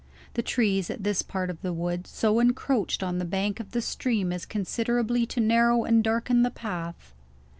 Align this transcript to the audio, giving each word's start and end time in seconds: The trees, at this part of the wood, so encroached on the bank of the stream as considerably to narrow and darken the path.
The 0.33 0.41
trees, 0.41 0.89
at 0.89 1.03
this 1.03 1.21
part 1.21 1.51
of 1.51 1.61
the 1.61 1.71
wood, 1.71 2.07
so 2.07 2.39
encroached 2.39 3.03
on 3.03 3.19
the 3.19 3.23
bank 3.23 3.59
of 3.59 3.69
the 3.69 3.83
stream 3.83 4.33
as 4.33 4.47
considerably 4.47 5.27
to 5.27 5.39
narrow 5.39 5.83
and 5.83 6.03
darken 6.03 6.41
the 6.41 6.49
path. 6.49 7.13